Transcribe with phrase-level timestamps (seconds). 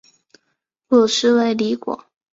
[0.87, 2.05] 果实为离果。